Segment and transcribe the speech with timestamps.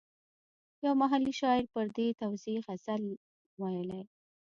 [0.85, 3.03] یو محلي شاعر پر دې توزېع غزل
[3.61, 4.03] ویلی.